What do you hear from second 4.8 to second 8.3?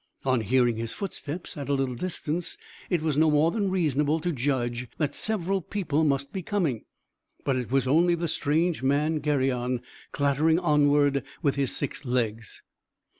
that several people must be coming. But it was only the